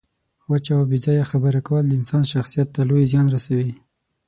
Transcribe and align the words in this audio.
وچه 0.49 0.71
او 0.77 0.83
بې 0.89 0.97
ځایه 1.05 1.25
خبره 1.31 1.59
کول 1.67 1.83
د 1.87 1.93
انسان 1.99 2.23
شخصیت 2.33 2.67
ته 2.75 2.81
لوی 2.89 3.03
زیان 3.11 3.27
رسوي. 3.35 3.73